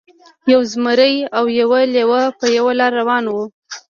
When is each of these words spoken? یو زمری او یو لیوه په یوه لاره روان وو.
یو 0.51 0.61
زمری 0.71 1.15
او 1.37 1.45
یو 1.59 1.71
لیوه 1.93 2.21
په 2.39 2.45
یوه 2.57 2.71
لاره 2.79 2.95
روان 2.99 3.23
وو. 3.27 3.43